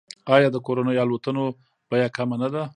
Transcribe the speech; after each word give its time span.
آیا 0.35 0.47
د 0.53 0.57
کورنیو 0.65 1.03
الوتنو 1.03 1.45
بیه 1.89 2.07
کمه 2.17 2.37
نه 2.41 2.49
ده؟ 2.53 2.63